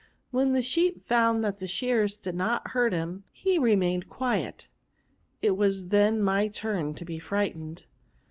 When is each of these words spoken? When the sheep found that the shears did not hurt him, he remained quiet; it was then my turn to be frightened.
When 0.31 0.53
the 0.53 0.63
sheep 0.63 1.07
found 1.07 1.43
that 1.45 1.59
the 1.59 1.67
shears 1.67 2.17
did 2.17 2.33
not 2.33 2.69
hurt 2.69 2.91
him, 2.91 3.23
he 3.31 3.59
remained 3.59 4.09
quiet; 4.09 4.67
it 5.43 5.55
was 5.55 5.89
then 5.89 6.23
my 6.23 6.47
turn 6.47 6.95
to 6.95 7.05
be 7.05 7.19
frightened. 7.19 7.85